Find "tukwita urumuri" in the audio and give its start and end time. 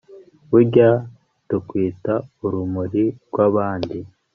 1.47-3.05